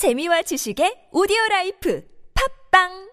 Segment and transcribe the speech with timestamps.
[0.00, 2.00] 재미와 지식의 오디오 라이프
[2.32, 3.10] 팝빵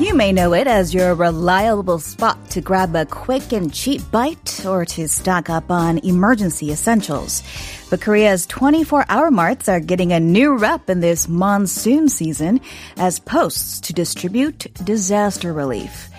[0.00, 4.66] You may know it as your reliable spot to grab a quick and cheap bite
[4.66, 7.44] or to stock up on emergency essentials.
[7.90, 12.60] But Korea's 24 hour marts are getting a new rep in this monsoon season
[12.96, 16.10] as posts to distribute disaster relief.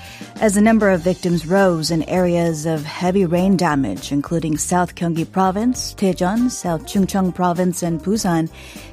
[0.42, 5.32] As the number of victims rose in areas of heavy rain damage, including South Gyeonggi
[5.32, 8.50] Province, Daejeon, South Chungcheong Province, and Busan,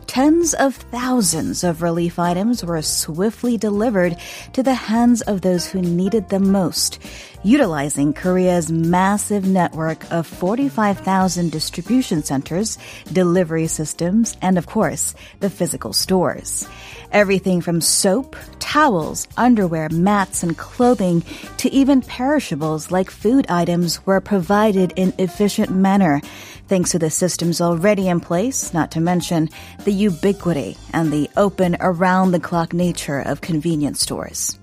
[0.06, 4.16] tens of thousands of relief items were swiftly delivered
[4.53, 6.98] to the hands of those who needed them most,
[7.42, 12.77] utilizing Korea's massive network of 45,000 distribution centers,
[13.12, 16.69] delivery systems, and of course, the physical stores.
[17.12, 18.37] Everything from soap,
[18.70, 21.24] towels, underwear, mats, and clothing
[21.56, 26.20] to even perishables like food items were provided in efficient manner
[26.69, 29.48] thanks to the systems already in place, not to mention
[29.84, 34.56] the ubiquity and the open around the clock nature of convenience stores.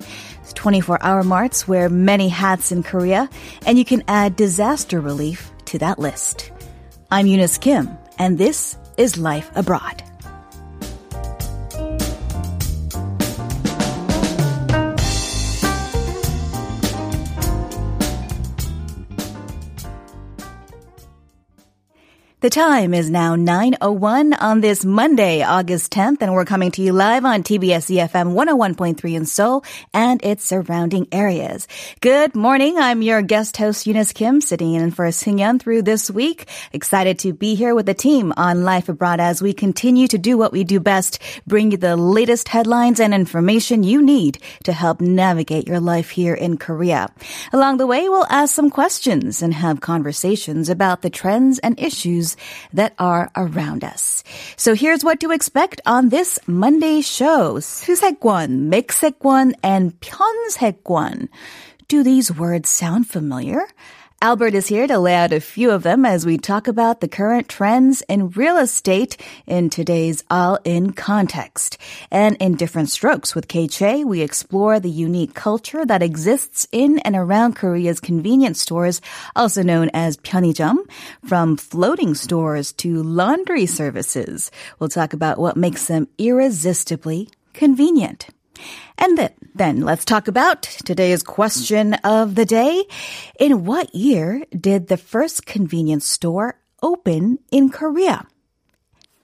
[0.53, 3.29] 24 hour marts wear many hats in Korea,
[3.65, 6.49] and you can add disaster relief to that list.
[7.11, 10.06] I'm Eunice Kim, and this is Life Abroad.
[22.47, 26.93] The time is now 9.01 on this Monday, August 10th, and we're coming to you
[26.93, 31.67] live on TBS EFM 101.3 in Seoul and its surrounding areas.
[31.99, 32.77] Good morning.
[32.77, 36.47] I'm your guest host, Eunice Kim, sitting in for Singyeon through this week.
[36.71, 40.37] Excited to be here with the team on Life Abroad as we continue to do
[40.37, 45.01] what we do best, bring you the latest headlines and information you need to help
[45.01, 47.09] navigate your life here in Korea.
[47.51, 52.36] Along the way, we'll ask some questions and have conversations about the trends and issues
[52.73, 54.23] that are around us.
[54.55, 57.59] So here's what to expect on this Monday show.
[57.59, 61.29] 수색권, 맥세권, and 편세권.
[61.87, 63.65] Do these words sound familiar?
[64.22, 67.08] Albert is here to lay out a few of them as we talk about the
[67.08, 69.16] current trends in real estate
[69.48, 71.76] in today's all-in context.
[72.08, 77.16] And in different strokes with K-Che, we explore the unique culture that exists in and
[77.16, 79.00] around Korea's convenience stores,
[79.34, 80.76] also known as 편의점,
[81.24, 84.52] from floating stores to laundry services.
[84.78, 88.28] We'll talk about what makes them irresistibly convenient.
[88.97, 92.83] And then, then let's talk about today's question of the day.
[93.39, 98.25] In what year did the first convenience store open in Korea?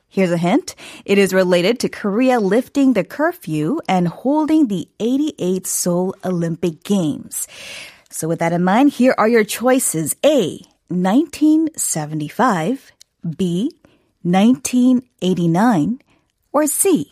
[0.07, 0.75] Here's a hint.
[1.05, 7.47] It is related to Korea lifting the curfew and holding the 88 Seoul Olympic Games.
[8.11, 10.15] So with that in mind, here are your choices.
[10.23, 12.91] A, 1975,
[13.35, 13.71] B,
[14.21, 15.99] 1989,
[16.51, 17.11] or C,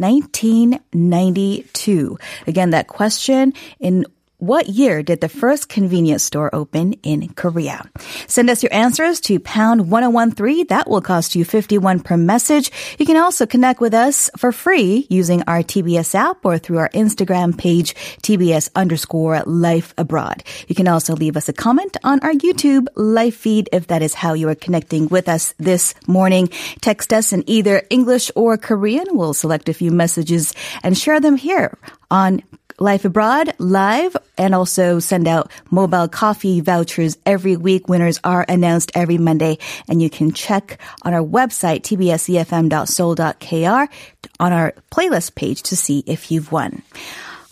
[0.00, 2.18] 1992.
[2.46, 4.06] Again, that question in
[4.40, 7.84] what year did the first convenience store open in Korea?
[8.26, 10.66] Send us your answers to pound 1013.
[10.68, 12.72] That will cost you 51 per message.
[12.98, 16.88] You can also connect with us for free using our TBS app or through our
[16.90, 20.42] Instagram page, TBS underscore life abroad.
[20.68, 24.14] You can also leave us a comment on our YouTube live feed if that is
[24.14, 26.48] how you are connecting with us this morning.
[26.80, 29.06] Text us in either English or Korean.
[29.10, 31.76] We'll select a few messages and share them here
[32.10, 32.42] on
[32.82, 37.90] Life Abroad live and also send out mobile coffee vouchers every week.
[37.90, 43.92] Winners are announced every Monday and you can check on our website, tbsefm.seoul.kr
[44.40, 46.80] on our playlist page to see if you've won.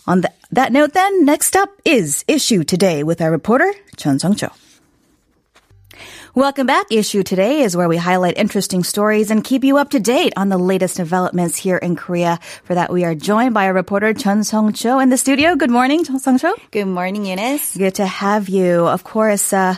[0.07, 4.33] On the, that note then, next up is Issue Today with our reporter, Chun Sung
[4.33, 4.49] Cho.
[6.35, 6.85] Welcome back.
[6.91, 10.49] Issue today is where we highlight interesting stories and keep you up to date on
[10.49, 12.37] the latest developments here in Korea.
[12.65, 15.55] For that, we are joined by our reporter Chun Song Cho in the studio.
[15.55, 16.53] Good morning, Chun Song Cho.
[16.69, 17.75] Good morning, Eunice.
[17.75, 18.85] Good to have you.
[18.85, 19.77] Of course, uh,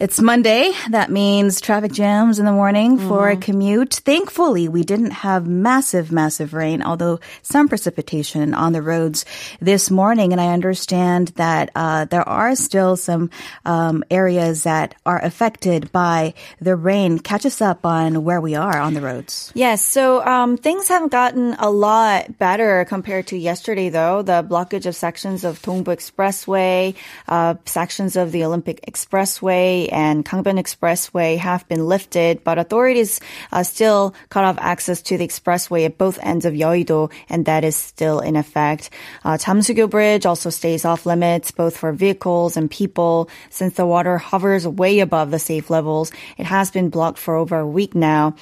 [0.00, 0.70] it's Monday.
[0.90, 3.94] That means traffic jams in the morning for a commute.
[3.94, 9.24] Thankfully, we didn't have massive, massive rain, although some precipitation on the roads
[9.60, 10.30] this morning.
[10.30, 13.30] And I understand that uh, there are still some
[13.64, 17.18] um, areas that are affected by the rain.
[17.18, 19.50] Catch us up on where we are on the roads.
[19.54, 24.22] Yes, so um, things have gotten a lot better compared to yesterday, though.
[24.22, 26.94] The blockage of sections of Dongbu Expressway,
[27.26, 33.20] uh, sections of the Olympic Expressway And Gangbyeon Expressway have been lifted, but authorities
[33.52, 37.64] uh, still cut off access to the expressway at both ends of Yeouido, and that
[37.64, 38.90] is still in effect.
[39.24, 44.18] Uh, Jamsugyo Bridge also stays off limits, both for vehicles and people, since the water
[44.18, 46.12] hovers way above the safe levels.
[46.36, 48.34] It has been blocked for over a week now.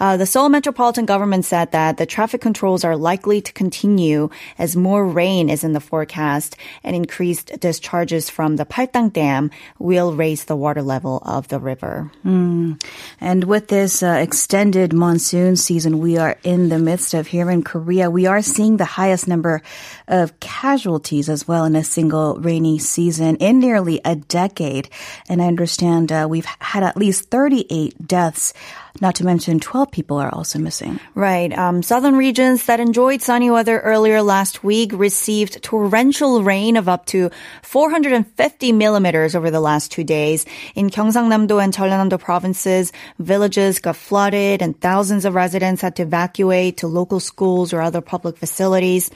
[0.00, 4.76] Uh, the Seoul Metropolitan Government said that the traffic controls are likely to continue as
[4.76, 10.44] more rain is in the forecast and increased discharges from the Paldang Dam will raise
[10.44, 12.10] the water level of the river.
[12.24, 12.82] Mm.
[13.20, 17.62] And with this uh, extended monsoon season we are in the midst of here in
[17.62, 19.62] Korea, we are seeing the highest number
[20.06, 24.88] of casualties as well in a single rainy season in nearly a decade.
[25.28, 28.54] And I understand uh, we've had at least 38 deaths
[29.00, 31.00] not to mention 12 people are also missing.
[31.16, 31.52] Right.
[31.52, 37.06] Um, southern regions that enjoyed sunny weather earlier last week received torrential rain of up
[37.06, 37.30] to
[37.62, 40.46] 450 millimeters over the last two days.
[40.76, 46.76] In Gyeongsangnam-do and Jeollanam-do provinces, villages got flooded and thousands of residents had to evacuate
[46.78, 49.10] to local schools or other public facilities.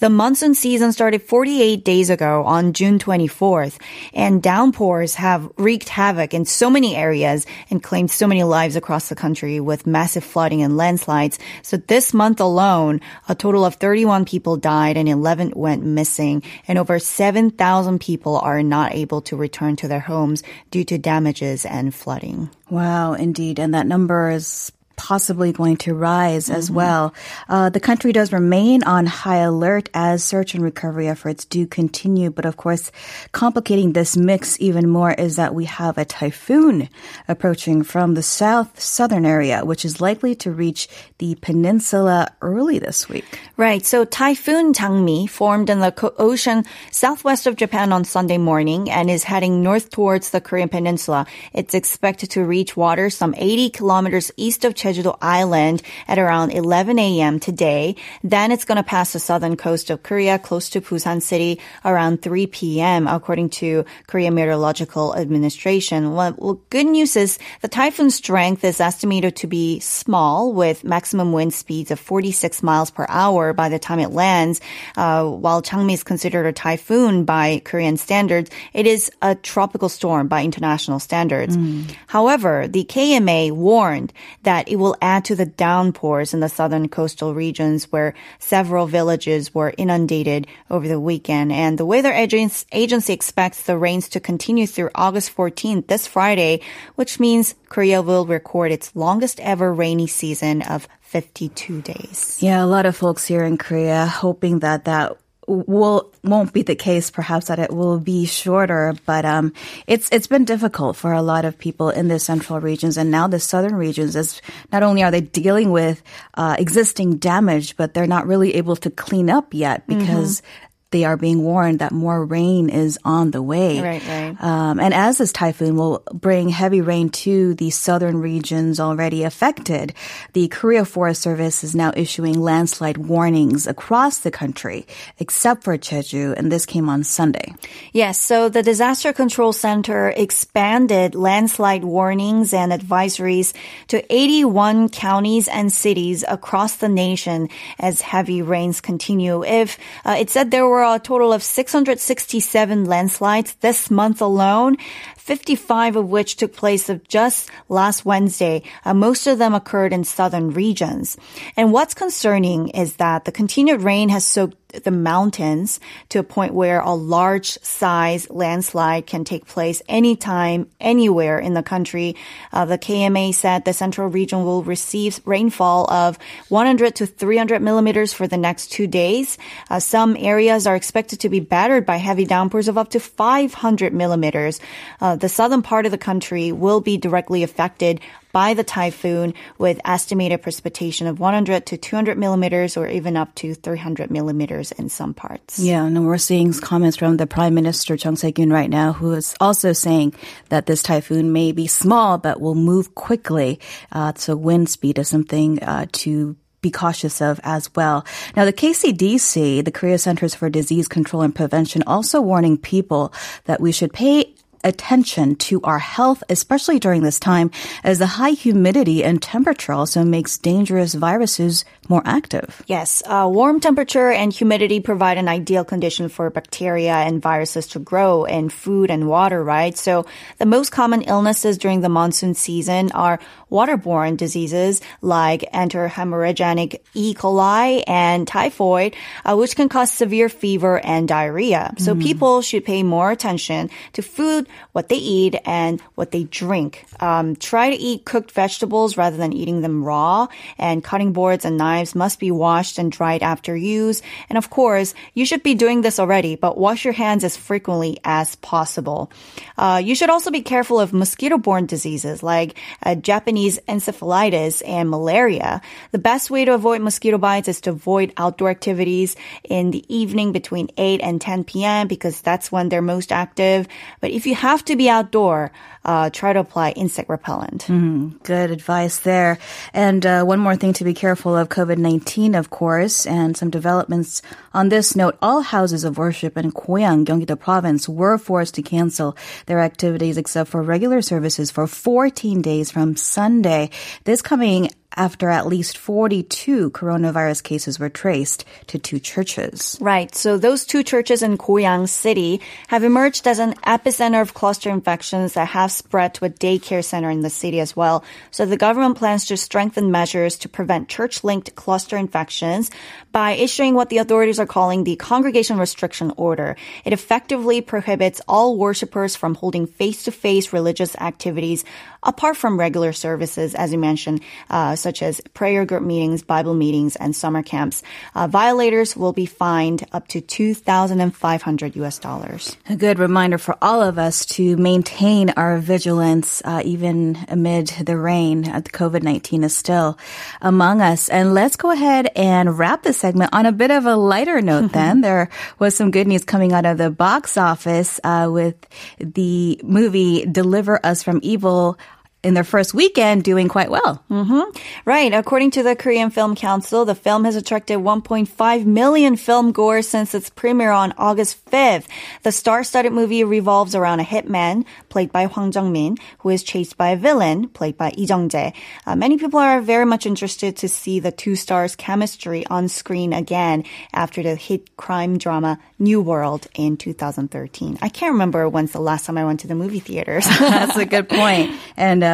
[0.00, 3.78] The monsoon season started 48 days ago on June 24th,
[4.12, 9.08] and downpours have wreaked havoc in so many areas and claimed so many lives across
[9.08, 11.38] the country with massive flooding and landslides.
[11.62, 16.78] So this month alone, a total of 31 people died and 11 went missing and
[16.78, 21.94] over 7,000 people are not able to return to their homes due to damages and
[21.94, 22.48] flooding.
[22.70, 23.58] Wow, indeed.
[23.58, 26.58] And that number is possibly going to rise mm-hmm.
[26.58, 27.14] as well.
[27.48, 32.28] Uh, the country does remain on high alert as search and recovery efforts do continue.
[32.28, 32.92] But of course,
[33.32, 36.90] complicating this mix even more is that we have a typhoon
[37.28, 40.86] approaching from the south southern area, which is likely to reach
[41.16, 43.40] the peninsula early this week.
[43.56, 43.84] Right.
[43.86, 49.24] So Typhoon Jangmi formed in the ocean southwest of Japan on Sunday morning and is
[49.24, 51.26] heading north towards the Korean peninsula.
[51.54, 56.98] It's expected to reach water some 80 kilometers east of Jeju-do Island at around 11
[56.98, 57.40] a.m.
[57.40, 57.96] today.
[58.22, 62.22] Then it's going to pass the southern coast of Korea close to Busan City around
[62.22, 63.06] 3 p.m.
[63.06, 66.14] according to Korea Meteorological Administration.
[66.14, 71.32] Well, well, good news is the typhoon strength is estimated to be small with maximum
[71.32, 74.60] wind speeds of 46 miles per hour by the time it lands.
[74.96, 80.28] Uh, while Jangmi is considered a typhoon by Korean standards, it is a tropical storm
[80.28, 81.56] by international standards.
[81.56, 81.94] Mm.
[82.06, 87.34] However, the KMA warned that it will add to the downpours in the southern coastal
[87.34, 91.52] regions where several villages were inundated over the weekend.
[91.52, 96.62] And the weather agency expects the rains to continue through August 14th, this Friday,
[96.96, 102.38] which means Korea will record its longest ever rainy season of 52 days.
[102.40, 105.16] Yeah, a lot of folks here in Korea hoping that that
[105.50, 107.10] will won't be the case.
[107.10, 109.52] Perhaps that it will be shorter, but um,
[109.86, 113.26] it's it's been difficult for a lot of people in the central regions and now
[113.26, 114.16] the southern regions.
[114.16, 114.40] As
[114.72, 116.02] not only are they dealing with
[116.34, 121.04] uh, existing damage, but they're not really able to clean up yet because mm-hmm they
[121.04, 123.80] are being warned that more rain is on the way.
[123.80, 124.36] Right, right.
[124.42, 129.94] Um, and as this typhoon will bring heavy rain to the southern regions already affected,
[130.32, 134.86] the Korea Forest Service is now issuing landslide warnings across the country,
[135.18, 137.54] except for Jeju, and this came on Sunday.
[137.92, 143.52] Yes, so the Disaster Control Center expanded landslide warnings and advisories
[143.88, 147.48] to 81 counties and cities across the nation
[147.78, 149.44] as heavy rains continue.
[149.44, 154.76] If uh, it said there were were a total of 667 landslides this month alone.
[155.18, 158.62] 55 of which took place of just last Wednesday.
[158.84, 161.16] Uh, most of them occurred in southern regions.
[161.56, 166.54] And what's concerning is that the continued rain has soaked the mountains to a point
[166.54, 172.16] where a large size landslide can take place anytime, anywhere in the country.
[172.52, 178.12] Uh, the KMA said the central region will receive rainfall of 100 to 300 millimeters
[178.12, 179.38] for the next two days.
[179.68, 183.92] Uh, some areas are expected to be battered by heavy downpours of up to 500
[183.92, 184.60] millimeters.
[185.00, 188.00] Uh, the southern part of the country will be directly affected
[188.32, 193.54] by the typhoon with estimated precipitation of 100 to 200 millimeters or even up to
[193.54, 195.58] 300 millimeters in some parts.
[195.58, 199.34] Yeah, and we're seeing comments from the Prime Minister Chung Se-kyun right now who is
[199.40, 200.14] also saying
[200.48, 203.60] that this typhoon may be small but will move quickly.
[203.92, 208.04] Uh, so wind speed is something uh, to be cautious of as well.
[208.36, 213.12] Now, the KCDC, the Korea Centers for Disease Control and Prevention, also warning people
[213.44, 214.34] that we should pay
[214.64, 217.50] attention to our health, especially during this time,
[217.84, 222.62] as the high humidity and temperature also makes dangerous viruses more active.
[222.66, 227.80] Yes, uh, warm temperature and humidity provide an ideal condition for bacteria and viruses to
[227.80, 229.76] grow in food and water, right?
[229.76, 230.06] So
[230.38, 233.18] the most common illnesses during the monsoon season are
[233.50, 237.12] waterborne diseases like enterohemorrhagic E.
[237.14, 238.94] coli and typhoid,
[239.24, 241.74] uh, which can cause severe fever and diarrhea.
[241.78, 242.02] So mm.
[242.02, 246.86] people should pay more attention to food, what they eat, and what they drink.
[247.00, 251.56] Um, try to eat cooked vegetables rather than eating them raw, and cutting boards and
[251.56, 254.02] knives must be washed and dried after use.
[254.28, 257.98] And of course, you should be doing this already, but wash your hands as frequently
[258.04, 259.10] as possible.
[259.56, 265.60] Uh, you should also be careful of mosquito-borne diseases like uh, Japanese encephalitis and malaria.
[265.92, 270.32] The best way to avoid mosquito bites is to avoid outdoor activities in the evening
[270.32, 271.88] between 8 and 10 p.m.
[271.88, 273.68] because that's when they're most active.
[274.00, 275.52] But if you have to be outdoor,
[275.84, 277.64] uh, try to apply insect repellent.
[277.66, 279.38] Mm, good advice there.
[279.72, 283.50] And uh, one more thing to be careful of COVID 19, of course, and some
[283.50, 284.22] developments
[284.52, 285.16] on this note.
[285.22, 290.50] All houses of worship in Goyang, Gyeonggi-do province were forced to cancel their activities except
[290.50, 293.70] for regular services for 14 days from Sunday.
[294.04, 299.78] This coming after at least 42 coronavirus cases were traced to two churches.
[299.80, 300.14] Right.
[300.14, 305.34] So those two churches in Goyang City have emerged as an epicenter of cluster infections
[305.34, 308.04] that have spread to a daycare center in the city as well.
[308.30, 312.70] So the government plans to strengthen measures to prevent church-linked cluster infections
[313.12, 316.56] by issuing what the authorities are calling the Congregation Restriction Order.
[316.84, 321.64] It effectively prohibits all worshippers from holding face-to-face religious activities
[322.02, 326.96] apart from regular services, as you mentioned, uh, such as prayer group meetings, Bible meetings,
[326.96, 327.82] and summer camps.
[328.14, 332.56] Uh, violators will be fined up to 2,500 US dollars.
[332.68, 337.96] A good reminder for all of us to maintain our vigilance, uh, even amid the
[337.96, 338.48] rain.
[338.48, 339.98] Uh, COVID-19 is still
[340.40, 341.08] among us.
[341.08, 344.72] And let's go ahead and wrap this segment on a bit of a lighter note
[344.72, 345.00] then.
[345.00, 348.56] there was some good news coming out of the box office uh, with
[348.98, 351.78] the movie Deliver Us from Evil
[352.22, 354.04] in their first weekend doing quite well.
[354.10, 354.58] Mm-hmm.
[354.84, 355.12] Right.
[355.12, 360.14] According to the Korean Film Council, the film has attracted 1.5 million film goers since
[360.14, 361.86] its premiere on August 5th.
[362.22, 366.88] The star-studded movie revolves around a hitman, played by Hwang Jung-min, who is chased by
[366.90, 368.52] a villain, played by Lee Jung-jae.
[368.86, 373.12] Uh, many people are very much interested to see the two stars' chemistry on screen
[373.12, 377.78] again after the hit crime drama New World in 2013.
[377.80, 380.26] I can't remember when's the last time I went to the movie theaters.
[380.38, 381.52] That's a good point.
[381.76, 382.09] And uh,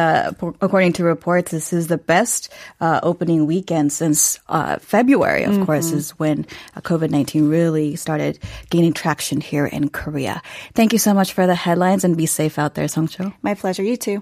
[0.61, 5.43] according to reports, this is the best uh, opening weekend since uh, February.
[5.43, 5.65] Of mm-hmm.
[5.65, 8.39] course, is when uh, COVID nineteen really started
[8.69, 10.41] gaining traction here in Korea.
[10.73, 13.33] Thank you so much for the headlines, and be safe out there, Songcho.
[13.41, 13.83] My pleasure.
[13.83, 14.21] You too.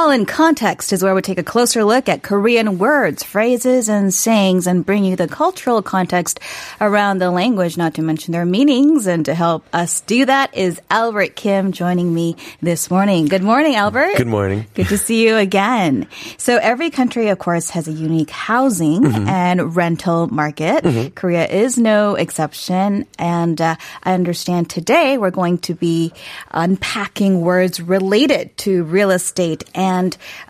[0.11, 4.67] In Context is where we take a closer look at Korean words, phrases, and sayings
[4.67, 6.41] and bring you the cultural context
[6.81, 9.07] around the language, not to mention their meanings.
[9.07, 13.27] And to help us do that is Albert Kim joining me this morning.
[13.27, 14.17] Good morning, Albert.
[14.17, 14.65] Good morning.
[14.73, 16.07] Good to see you again.
[16.35, 19.29] So every country, of course, has a unique housing mm-hmm.
[19.29, 20.83] and rental market.
[20.83, 21.13] Mm-hmm.
[21.15, 23.07] Korea is no exception.
[23.17, 26.11] And uh, I understand today we're going to be
[26.51, 30.00] unpacking words related to real estate and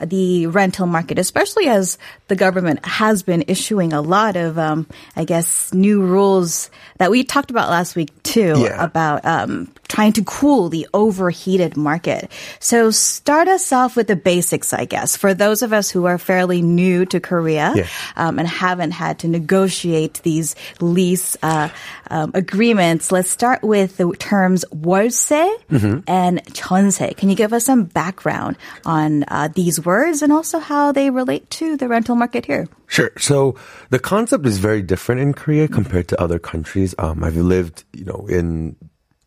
[0.01, 5.25] the rental market, especially as the government has been issuing a lot of, um, I
[5.25, 8.84] guess, new rules that we talked about last week too yeah.
[8.84, 12.30] about um, trying to cool the overheated market.
[12.58, 16.18] So start us off with the basics, I guess, for those of us who are
[16.18, 17.87] fairly new to Korea yeah.
[18.16, 21.68] um, and haven't had to negotiate these lease uh,
[22.11, 23.12] um, agreements.
[23.12, 26.00] Let's start with the terms 월세 mm-hmm.
[26.06, 27.16] and 전세.
[27.16, 31.49] Can you give us some background on uh, these words and also how they relate
[31.50, 32.68] to the rental market here.
[32.87, 33.11] Sure.
[33.18, 33.56] So
[33.90, 36.94] the concept is very different in Korea compared to other countries.
[36.99, 38.76] Um, I've lived, you know, in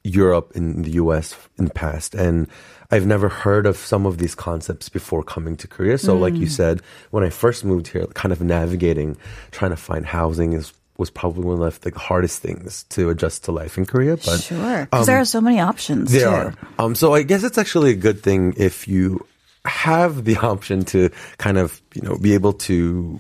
[0.05, 2.47] Europe, in the US in the past, and
[2.91, 5.99] I've never heard of some of these concepts before coming to Korea.
[5.99, 6.21] So, mm.
[6.21, 6.51] like you mm.
[6.51, 9.17] said, when I first moved here, kind of navigating,
[9.51, 13.53] trying to find housing is was probably one of the hardest things to adjust to
[13.53, 14.17] life in Korea.
[14.17, 16.13] But sure, because um, there are so many options.
[16.13, 16.29] There too.
[16.29, 16.55] are.
[16.79, 19.27] Um, so I guess it's actually a good thing if you
[19.65, 23.19] have the option to kind of, you know, be able to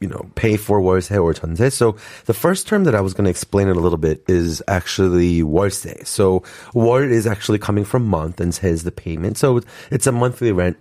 [0.00, 1.70] you know, pay for 월세 or 전세.
[1.72, 4.62] So the first term that I was going to explain it a little bit is
[4.68, 6.06] actually 월세.
[6.06, 6.42] So
[6.74, 9.38] 월 is actually coming from month and says the payment.
[9.38, 10.76] So it's a monthly rent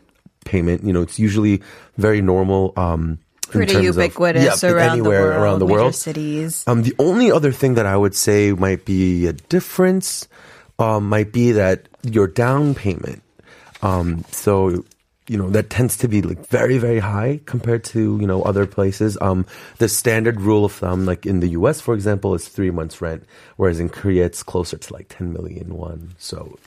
[0.46, 0.84] payment.
[0.84, 1.62] You know, it's usually
[1.98, 2.74] very normal.
[2.76, 3.20] Um,
[3.54, 5.96] in Pretty terms of- ubiquitous yeah, around anywhere the world, around the major world.
[5.96, 6.64] cities.
[6.66, 10.28] Um, the only other thing that I would say might be a difference
[10.80, 13.22] um, might be that your down payment.
[13.84, 14.84] Um, so
[15.29, 18.67] you know that tends to be like very very high compared to you know other
[18.67, 19.19] places.
[19.21, 19.47] Um,
[19.79, 21.81] the standard rule of thumb, like in the U.S.
[21.81, 23.25] for example, is three months rent,
[23.57, 26.15] whereas in Korea it's closer to like ten million won.
[26.19, 26.59] So,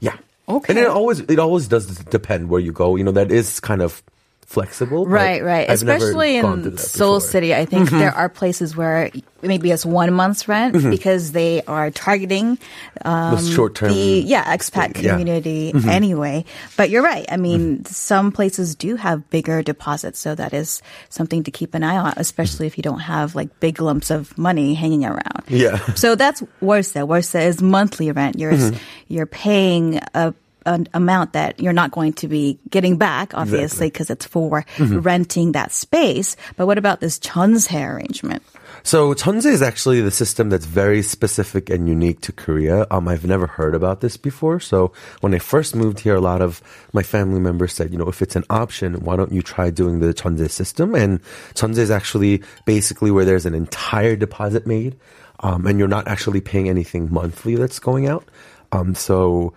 [0.00, 0.16] yeah.
[0.48, 0.72] Okay.
[0.72, 2.96] And it always it always does depend where you go.
[2.96, 4.02] You know that is kind of
[4.48, 5.06] flexible.
[5.06, 5.68] Right, right.
[5.68, 7.98] I've Especially in Seoul City, I think mm-hmm.
[7.98, 9.10] there are places where
[9.42, 10.88] maybe it's one month's rent mm-hmm.
[10.88, 12.58] because they are targeting
[13.04, 13.92] um, the short term.
[13.92, 15.80] Yeah, expat community yeah.
[15.80, 15.88] Mm-hmm.
[15.90, 16.44] anyway.
[16.78, 17.26] But you're right.
[17.28, 17.42] I mm-hmm.
[17.42, 21.98] mean, some places do have bigger deposits, so that is something to keep an eye
[21.98, 25.44] on, especially if you don't have like big lumps of money hanging around.
[25.48, 25.76] Yeah.
[25.92, 26.94] So that's worse.
[26.94, 28.38] Worse is monthly rent.
[28.38, 28.78] You're mm-hmm.
[29.08, 30.32] you're paying a
[30.66, 35.00] an amount that you're not going to be getting back, obviously, because it's for Mm-hmm.
[35.00, 36.36] renting that space.
[36.56, 38.42] But what about this 전세 arrangement?
[38.82, 42.86] So Chunse is actually the system that's very specific and unique to Korea.
[42.90, 44.60] Um, I've never heard about this before.
[44.60, 46.62] So when I first moved here, a lot of
[46.92, 49.98] my family members said, you know, if it's an option, why don't you try doing
[50.00, 50.94] the Chunse system?
[50.94, 51.20] And
[51.54, 54.96] Chunse is actually basically where there's an entire deposit made,
[55.40, 58.24] um, and you're not actually paying anything monthly that's going out.
[58.72, 59.52] Um, so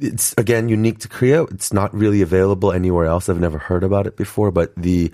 [0.00, 1.44] it's again unique to Korea.
[1.44, 3.28] It's not really available anywhere else.
[3.28, 5.12] I've never heard about it before, but the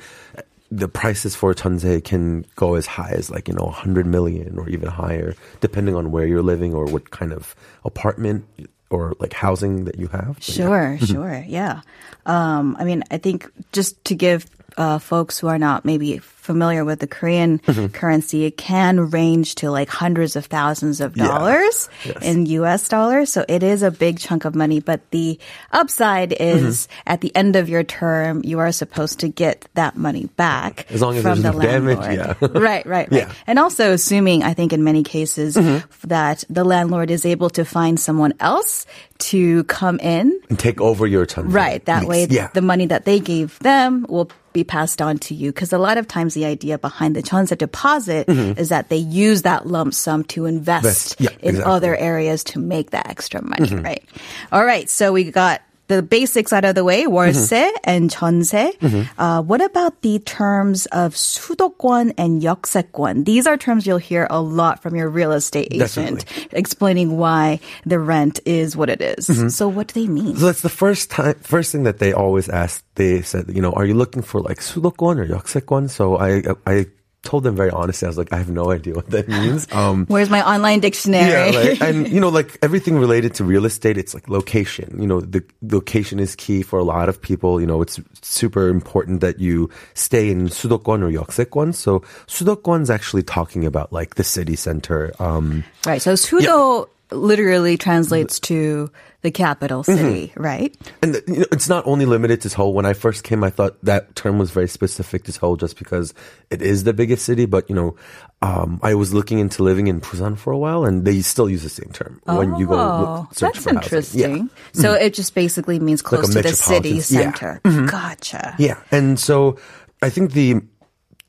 [0.70, 4.68] the prices for chunse can go as high as like you know 100 million or
[4.68, 7.54] even higher, depending on where you're living or what kind of
[7.84, 8.44] apartment
[8.90, 10.36] or like housing that you have.
[10.36, 10.54] But yeah.
[10.54, 11.80] Sure, sure, yeah.
[12.26, 16.84] Um, I mean, I think just to give uh, folks who are not maybe familiar
[16.84, 17.96] with the Korean Mm-hmm.
[17.96, 21.26] currency, it can range to like hundreds of thousands of Yeah.
[21.28, 22.20] dollars Yes.
[22.22, 22.88] in U.S.
[22.92, 23.32] dollars.
[23.32, 24.80] So it is a big chunk of money.
[24.84, 25.38] But the
[25.72, 26.66] upside Mm-hmm.
[26.68, 30.84] is at the end of your term, you are supposed to get that money back
[30.92, 32.36] As long as from the no damage, landlord.
[32.40, 32.48] yeah.
[32.60, 33.12] right, right, right.
[33.12, 33.32] Yeah.
[33.48, 35.86] And also assuming, I think in many cases, Mm-hmm.
[36.08, 38.84] that the landlord is able to find someone else
[39.32, 41.48] to come in and take over your chunse.
[41.52, 41.80] Right.
[41.86, 42.48] That way, yeah.
[42.52, 45.50] the money that they gave them will be passed on to you.
[45.52, 49.42] Because a lot of times, the idea behind the Chonsa deposit is that they use
[49.42, 51.20] that lump sum to invest.
[51.20, 51.60] Yeah, in exactly.
[51.60, 51.70] Mm-hmm.
[51.70, 53.74] other areas to make that extra money.
[53.74, 54.04] Right.
[54.52, 54.88] All right.
[54.90, 57.81] So we got The basics out of the way, 월세 Mm-hmm.
[57.83, 58.77] and 전세.
[59.17, 63.25] Uh, what about the terms of 수도권 and 역세권?
[63.25, 67.97] These are terms you'll hear a lot from your real estate agent explaining why the
[67.97, 69.29] rent is what it is.
[69.33, 69.47] Mm-hmm.
[69.49, 70.35] So what do they mean?
[70.37, 72.85] So that's the first time, first thing that they always asked.
[72.93, 75.89] They said, you know, are you looking for like 수도권 or 역세권?
[75.89, 76.85] So I, I
[77.23, 79.67] told them very honestly, I was like, I have no idea what that means.
[79.73, 81.51] Um, Where's my online dictionary?
[81.51, 84.95] yeah, like, and you know, like everything related to real estate, it's like location.
[84.99, 87.59] You know, the location is key for a lot of people.
[87.59, 91.75] You know, it's super important that you stay in 수도권 or 역세권.
[91.75, 95.11] So 수도권's actually talking about like the city center.
[95.19, 96.01] Um, Right.
[96.01, 98.90] So sudo literally translates to
[99.22, 99.96] the capital Mm-hmm.
[99.98, 100.76] city, right?
[101.02, 102.74] And you know, it's not only limited to Seoul.
[102.74, 106.12] When I first came, I thought that term was very specific to Seoul just because
[106.50, 107.46] it is the biggest city.
[107.46, 107.96] But you know,
[108.42, 111.62] um, I was looking into living in Busan for a while, and they still use
[111.62, 113.82] the same term when you go Oh, look, search that's for housing.
[113.82, 114.50] interesting.
[114.74, 117.72] So it just basically means Like close to the city metropolitan- yeah.
[117.72, 117.86] center.
[117.90, 118.54] Gotcha.
[118.58, 119.56] Yeah, and so
[120.02, 120.60] I think the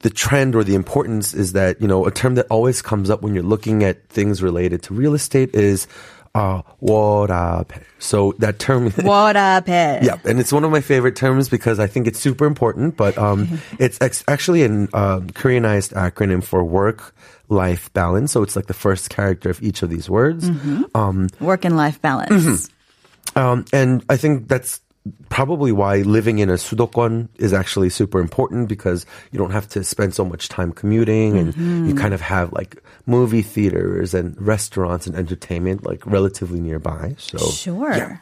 [0.00, 3.22] the trend or the importance is that you know a term that always comes up
[3.22, 5.86] when you're looking at things related to real estate is
[6.34, 7.82] uh, 월화벨.
[7.98, 8.90] So that term.
[8.92, 10.00] What up, eh?
[10.02, 12.96] Yeah, and it's one of my favorite terms because I think it's super important.
[12.96, 17.14] But um, it's ex- actually an um Koreanized acronym for work
[17.48, 18.32] life balance.
[18.32, 20.48] So it's like the first character of each of these words.
[20.94, 22.30] Um, Work and life balance.
[22.30, 23.38] Mm-hmm.
[23.38, 24.80] um, and I think that's
[25.29, 29.83] probably why living in a sudokon is actually super important because you don't have to
[29.83, 31.89] spend so much time commuting and mm-hmm.
[31.89, 37.37] you kind of have like movie theaters and restaurants and entertainment like relatively nearby so
[37.37, 38.17] sure yeah.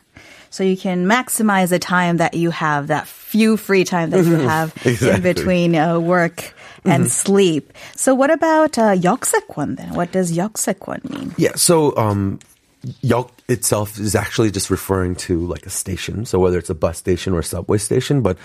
[0.50, 4.38] so you can maximize the time that you have that few free time that you
[4.38, 4.48] mm-hmm.
[4.48, 5.10] have exactly.
[5.10, 6.54] in between uh, work
[6.86, 7.10] and mm-hmm.
[7.10, 7.74] sleep.
[7.96, 9.94] So what about uh, yoksekwon then?
[9.94, 11.34] What does yoksekwon mean?
[11.38, 12.40] Yeah, so um,
[13.02, 16.26] Yok itself is actually just referring to like a station.
[16.26, 18.38] So whether it's a bus station or a subway station, but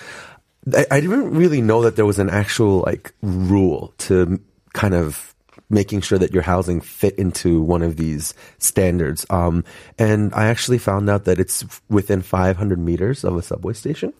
[0.73, 4.39] I, I didn't really know that there was an actual like rule to
[4.73, 5.35] kind of
[5.69, 9.25] making sure that your housing fit into one of these standards.
[9.29, 9.63] Um,
[9.97, 14.13] and I actually found out that it's within 500 meters of a subway station.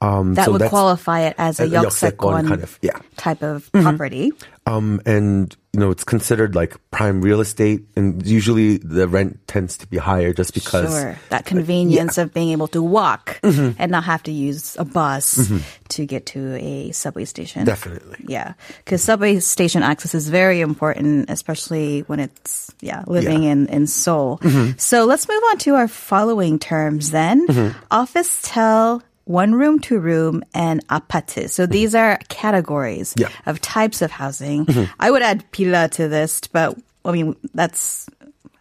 [0.00, 2.98] Um, that so would qualify it as a yoksekon kind of yeah.
[3.16, 3.82] type of mm-hmm.
[3.82, 4.32] property.
[4.66, 9.76] Um, and you know, it's considered like prime real estate, and usually the rent tends
[9.76, 10.88] to be higher just because.
[10.88, 11.18] Sure.
[11.28, 13.76] That convenience of being able to walk mm-hmm.
[13.78, 15.58] and not have to use a bus mm-hmm.
[15.90, 17.66] to get to a subway station.
[17.66, 18.24] Definitely.
[18.26, 18.54] Yeah.
[18.78, 23.52] Because subway station access is very important, especially when it's, yeah, living Yeah.
[23.52, 24.38] in, in Seoul.
[24.38, 24.78] Mm-hmm.
[24.78, 27.44] So let's move on to our following terms then.
[27.90, 31.50] Office tel, one room, two room, and aparte.
[31.50, 33.28] So these are categories Yeah.
[33.44, 34.66] of types of housing.
[34.98, 38.08] I would add pila to this, but I mean, that's,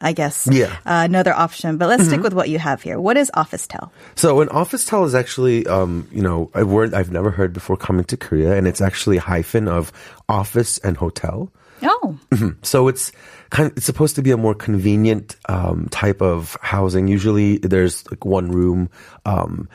[0.01, 0.73] I guess, Yeah.
[0.85, 1.77] uh, another option.
[1.77, 2.99] But let's stick with what you have here.
[2.99, 3.91] What is office tel?
[4.15, 7.77] So an office tel is actually, um, you know, a word I've never heard before
[7.77, 9.91] coming to Korea, and it's actually a hyphen of
[10.29, 11.51] office and hotel.
[11.83, 12.17] Oh,
[12.63, 13.11] So it's
[13.51, 17.07] kind of, it's supposed to be a more convenient um, type of housing.
[17.07, 18.89] Usually there's like one room.
[19.25, 19.69] Um,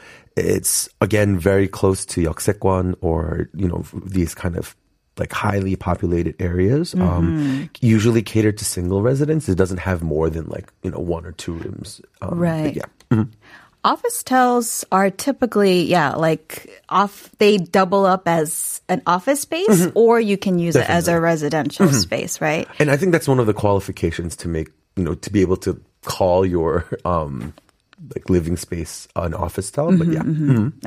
[0.44, 4.76] it's again very close to Yoksekwan or you know these kind of
[5.18, 6.94] like highly populated areas.
[6.94, 9.48] Um, usually catered to single residents.
[9.48, 12.00] It doesn't have more than like you know one or two rooms.
[12.22, 12.76] Um, Right.
[12.76, 13.24] Yeah.
[13.84, 20.20] office tels are typically, yeah, like off, they double up as an office space or
[20.20, 22.68] you can use it as a residential space, right?
[22.78, 25.56] And I think that's one of the qualifications to make, you know, to be able
[25.58, 27.52] to call your um
[28.14, 29.96] like living space an office tel.
[29.96, 30.22] But yeah.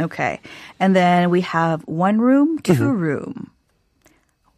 [0.05, 0.39] Okay.
[0.79, 3.51] And then we have one room, 2 room.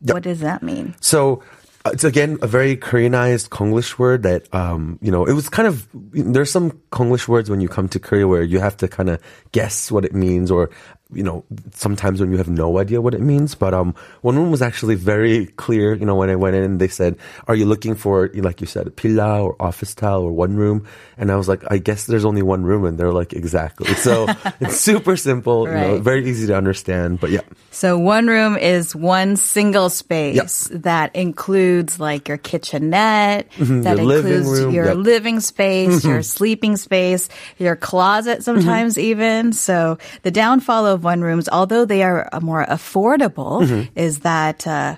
[0.02, 0.96] What does that mean?
[1.02, 1.44] So
[1.86, 5.68] uh, it's again a very Koreanized Konglish word that um, you know it was kind
[5.68, 9.10] of there's some Konglish words when you come to Korea where you have to kind
[9.10, 10.70] of guess what it means or
[11.14, 13.56] you know sometimes when you have no idea what it means.
[13.56, 15.94] But um, one room was actually very clear.
[15.94, 18.88] You know when I went in, they said, "Are you looking for like you said
[18.88, 20.86] a pilla or office tel or one room?"
[21.18, 24.28] And I was like, "I guess there's only one room," and they're like, "Exactly." So
[24.60, 27.20] it's super simple, you know, very easy to understand.
[27.20, 27.42] But yeah.
[27.72, 33.84] So one room is one single space that includes like your kitchenette, that Mm-hmm.
[33.84, 34.94] your living includes room, your yep.
[34.96, 35.04] Mm-hmm.
[35.04, 39.54] living space, your sleeping space, your closet sometimes even.
[39.54, 43.98] So the downfall of one rooms, although they are uh, more affordable, Mm-hmm.
[44.00, 44.96] is that uh,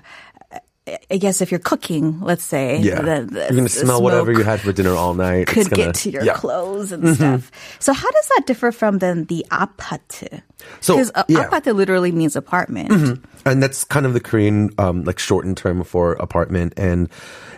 [1.10, 4.42] I guess if you're cooking, let's say, Yeah, the- the- you're gonna smell whatever you
[4.42, 5.42] had for dinner all night.
[5.42, 6.32] It's Could gonna- get to your yeah.
[6.32, 6.40] Mm-hmm.
[6.40, 7.50] clothes and stuff.
[7.78, 10.40] So how does that differ from then the aparte?
[10.80, 11.40] So, Because yeah.
[11.40, 11.46] Mm-hmm.
[11.54, 13.20] aparte literally means apartment.
[13.44, 17.10] and that's kind of the Korean um, like shortened term for apartment, and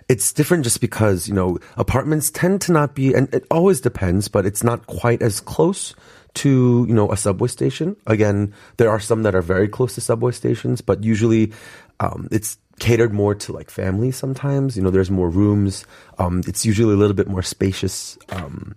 [0.08, 4.26] it's different just because you know apartments tend to not be, and it always depends,
[4.26, 5.94] but it's not quite as close
[6.34, 7.96] to you know a subway station.
[8.06, 11.52] Again, there are some that are very close to subway stations, but usually
[12.00, 14.16] um, it's catered more to like families.
[14.16, 15.84] Sometimes you know there's more rooms.
[16.18, 18.18] Um, it's usually a little bit more spacious.
[18.30, 18.74] Um,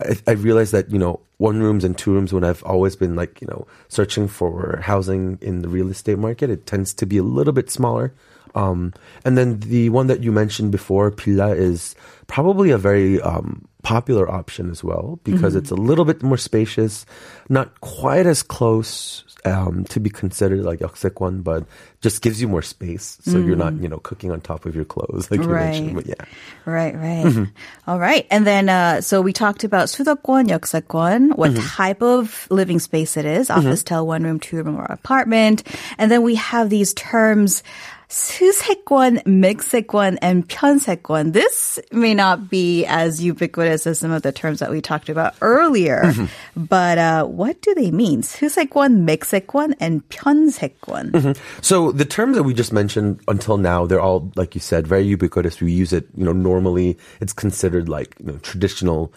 [0.00, 3.16] I, I realized that you know one rooms and two rooms when I've always been
[3.16, 7.18] like you know searching for housing in the real estate market, it tends to be
[7.18, 8.12] a little bit smaller.
[8.54, 11.94] Um, and then the one that you mentioned before, Pila, is
[12.26, 17.05] probably a very um, popular option as well because it's a little bit more spacious,
[17.49, 21.65] not quite as close um, to be considered like Yoksekwan, but
[21.99, 24.85] just gives you more space, so you're not you know cooking on top of your
[24.85, 25.95] clothes like you mentioned.
[25.95, 25.95] Right.
[25.95, 26.23] But yeah.
[26.63, 27.25] Right, right.
[27.27, 27.43] Mm-hmm.
[27.87, 28.25] All right.
[28.31, 31.67] And then, uh, so we talked about 수도권, 역세권, what Mm-hmm.
[31.75, 35.63] type of living space it is, office, tel, one room, two room, or apartment.
[35.97, 37.63] And then we have these terms,
[38.09, 41.33] 수세권, 맥세권, and 편세권.
[41.33, 45.33] This may not be as ubiquitous as some of the terms that we talked about
[45.41, 46.25] earlier, Mm-hmm.
[46.65, 48.21] but, uh, what do they mean?
[48.21, 51.35] 수세권, 맥세권, and 편세권.
[51.61, 55.03] So the terms that we just mentioned until now, they're all, like you said, very
[55.05, 55.59] ubiquitous.
[55.59, 59.11] We use it, you know, normally it's considered like, you know, traditional,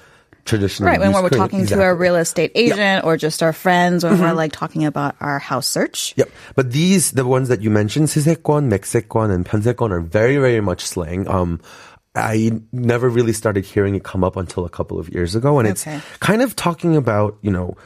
[0.46, 0.88] traditional.
[0.90, 1.86] Right, when we're Korean- talking to exactly.
[1.86, 5.68] a real estate agent or just our friends, when we're like talking about our house
[5.68, 6.14] search.
[6.18, 6.30] Yep.
[6.56, 10.82] But these, the ones that you mentioned, sisekwon, meksekwon, and pyeonsekwon are very, very much
[10.82, 11.28] slang.
[11.28, 11.60] Um,
[12.14, 15.60] I never really started hearing it come up until a couple of years ago.
[15.60, 15.86] And it's
[16.20, 17.78] kind of talking about, you know,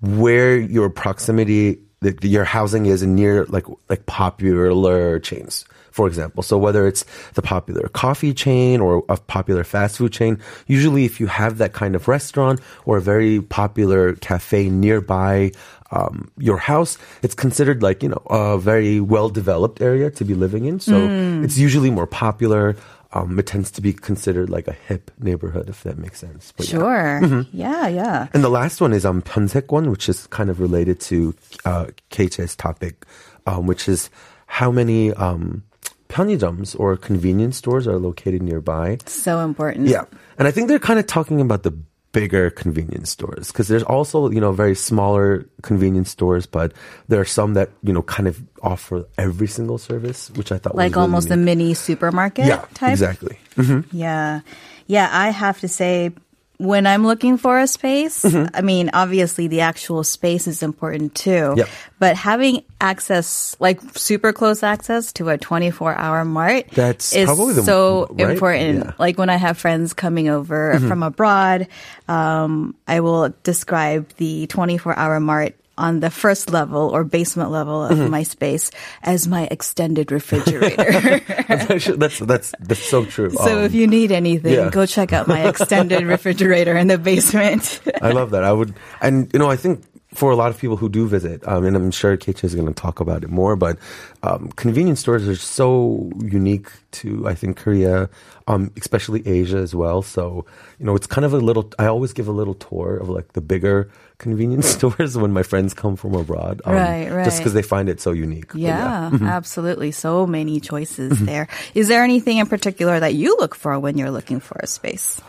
[0.00, 5.64] where your proximity, the, your housing is near like, like popular chains.
[5.90, 10.40] For example, so whether it's the popular coffee chain or a popular fast food chain,
[10.66, 15.52] usually if you have that kind of restaurant or a very popular cafe nearby,
[15.92, 20.34] um, your house, it's considered like, you know, a very well developed area to be
[20.34, 20.80] living in.
[20.80, 21.06] So
[21.44, 22.74] it's usually more popular
[23.13, 26.53] Um, it tends to be considered like a hip neighborhood, if that makes sense.
[26.55, 26.79] But yeah.
[26.79, 27.45] Sure.
[27.51, 28.27] Yeah, yeah.
[28.33, 31.33] And the last one is um, 편세권, which is kind of related to
[31.65, 33.05] uh, KH's topic,
[33.47, 34.11] um, which is
[34.45, 35.63] how many um,
[36.09, 38.97] 편의점s or convenience stores are located nearby.
[39.05, 39.87] So important.
[39.87, 40.05] Yeah.
[40.37, 41.73] And I think they're kind of talking about the
[42.14, 46.72] bigger convenience stores because there's also you know very smaller convenience stores, but
[47.10, 50.78] there are some that you know kind of offer every single service, which I thought
[50.78, 52.92] Like was really almost a mini supermarket yeah type.
[52.94, 53.36] exactly.
[53.58, 53.90] Mm-hmm.
[53.92, 54.40] Yeah.
[54.86, 56.12] Yeah, I have to say
[56.58, 61.54] when I'm looking for a space, I mean, obviously the actual space is important too.
[61.56, 61.68] Yep.
[61.98, 67.54] But having access, like super close access to a 24 hour mart That's is probably
[67.54, 68.30] the- so right?
[68.30, 68.76] important.
[68.78, 68.84] Yeah.
[68.84, 69.02] Mm-hmm.
[69.02, 71.66] Like when I have friends coming over from abroad,
[72.08, 77.84] um, I will describe the 24 hour mart on the first level or basement level
[77.84, 78.10] of Mm-hmm.
[78.10, 78.70] my space
[79.02, 81.20] as my extended refrigerator.
[81.96, 83.30] that's, that's that's so true.
[83.30, 84.70] So Um, if you need anything, yeah.
[84.70, 87.80] go check out my extended refrigerator in the basement.
[88.02, 88.44] I love that.
[88.44, 89.82] I would, and you know, I think
[90.14, 92.68] for a lot of people who do visit, um, and I'm sure Kate is going
[92.68, 93.76] to talk about it more, but
[94.22, 96.68] um, convenience stores are so unique
[97.02, 98.08] to, I think, Korea,
[98.46, 100.02] um, especially Asia as well.
[100.02, 100.46] So,
[100.78, 103.32] you know, it's kind of a little, I always give a little tour of like
[103.34, 106.62] the bigger convenience stores when my friends come from abroad.
[106.64, 107.24] um, Right, right.
[107.24, 108.48] Just because they find it so unique.
[108.52, 109.90] But yeah, absolutely.
[109.90, 111.24] So many choices Mm-hmm.
[111.26, 111.48] there.
[111.74, 115.20] Is there anything in particular that you look for when you're looking for a space?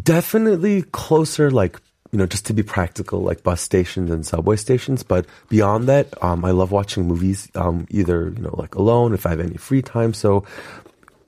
[0.00, 5.02] Definitely closer, like, you know, just to be practical, like bus stations and subway stations.
[5.02, 9.26] But beyond that, um, I love watching movies, um, either, you know, like alone if
[9.26, 10.14] I have any free time.
[10.14, 10.44] So,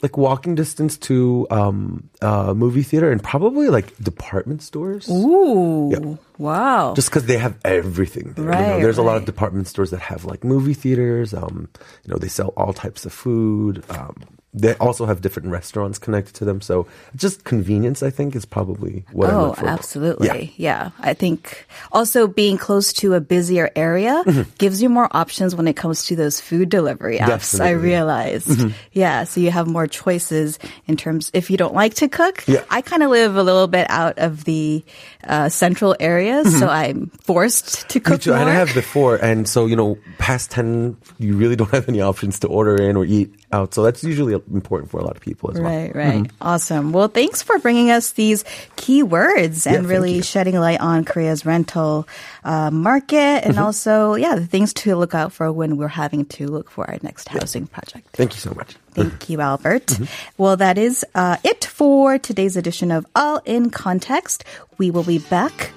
[0.03, 5.07] like walking distance to um, uh, movie theater and probably like department stores.
[5.11, 6.17] Ooh, Yeah.
[6.39, 6.95] wow.
[6.95, 8.45] Just because they have everything there.
[8.47, 11.35] you know, Right, there's a lot of department stores that have like movie theaters.
[11.35, 11.69] Um,
[12.05, 13.85] you know, they sell all types of food.
[13.91, 14.17] Um,
[14.53, 16.61] they also have different restaurants connected to them.
[16.61, 20.27] So just convenience, I think, is probably what I Oh, absolutely.
[20.57, 20.91] Yeah.
[20.91, 20.91] Yeah.
[20.99, 24.51] I think also being close to a busier area Mm-hmm.
[24.59, 27.23] gives you more options when it comes to those food delivery apps.
[27.23, 27.71] I Definitely.
[27.71, 27.83] Mm-hmm.
[27.85, 28.75] realized.
[28.93, 29.23] Yeah.
[29.25, 30.59] So you have more choices
[30.89, 32.65] in terms, if you don't like to cook, Yeah.
[32.71, 34.85] I kind of live a little bit out of the
[35.23, 36.59] uh, central areas.
[36.59, 38.11] So I'm forced to Mm-hmm.
[38.11, 38.31] Me cook too.
[38.31, 38.41] more.
[38.41, 39.15] And I have before.
[39.17, 42.97] And so, you know, past 10, you really don't have any options to order in
[42.97, 43.75] or eat out.
[43.75, 45.71] So that's usually important for a lot of people as well.
[45.71, 46.31] Right, right.
[46.41, 46.93] Awesome.
[46.93, 48.45] Well, thanks for bringing us these
[48.77, 50.23] key words and thank really you.
[50.23, 52.07] shedding light on Korea's rental
[52.45, 56.47] uh, market and also, yeah, the things to look out for when we're having to
[56.47, 58.09] look for our next housing project.
[58.13, 58.77] Thank you so much.
[58.93, 59.99] Thank you, Albert.
[60.37, 64.45] Well, that is uh, it for today's edition of All in Context.
[64.79, 65.71] We will be back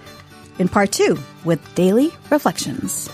[0.60, 3.10] in part two with Daily Reflections.